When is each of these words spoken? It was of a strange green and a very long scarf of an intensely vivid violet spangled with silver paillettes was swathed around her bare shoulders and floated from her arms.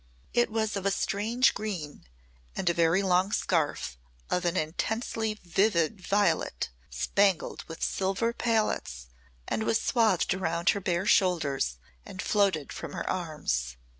It 0.33 0.51
was 0.51 0.75
of 0.75 0.83
a 0.83 0.89
strange 0.89 1.53
green 1.53 2.07
and 2.55 2.67
a 2.67 2.73
very 2.73 3.03
long 3.03 3.31
scarf 3.31 3.99
of 4.31 4.45
an 4.45 4.57
intensely 4.57 5.35
vivid 5.43 6.01
violet 6.01 6.69
spangled 6.89 7.63
with 7.67 7.83
silver 7.83 8.33
paillettes 8.33 9.09
was 9.51 9.79
swathed 9.79 10.33
around 10.33 10.69
her 10.71 10.81
bare 10.81 11.05
shoulders 11.05 11.77
and 12.03 12.19
floated 12.19 12.73
from 12.73 12.93
her 12.93 13.07
arms. 13.07 13.77